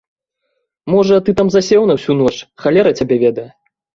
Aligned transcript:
Можа, 0.93 1.15
ты 1.27 1.35
там 1.41 1.51
засеў 1.57 1.85
на 1.91 1.97
ўсю 1.99 2.17
ноч, 2.21 2.33
халера 2.63 2.95
цябе 3.01 3.15
ведае. 3.25 3.49